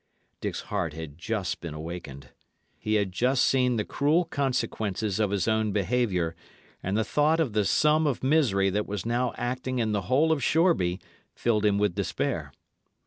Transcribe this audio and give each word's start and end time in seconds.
Dick's 0.39 0.61
heart 0.61 0.93
had 0.93 1.15
just 1.19 1.61
been 1.61 1.75
awakened. 1.75 2.29
He 2.79 2.95
had 2.95 3.11
just 3.11 3.45
seen 3.45 3.75
the 3.75 3.85
cruel 3.85 4.25
consequences 4.25 5.19
of 5.19 5.29
his 5.29 5.47
own 5.47 5.71
behaviour; 5.73 6.35
and 6.81 6.97
the 6.97 7.03
thought 7.03 7.39
of 7.39 7.53
the 7.53 7.65
sum 7.65 8.07
of 8.07 8.23
misery 8.23 8.71
that 8.71 8.87
was 8.87 9.05
now 9.05 9.31
acting 9.37 9.77
in 9.77 9.91
the 9.91 10.01
whole 10.09 10.31
of 10.31 10.43
Shoreby 10.43 10.99
filled 11.35 11.65
him 11.65 11.77
with 11.77 11.93
despair. 11.93 12.51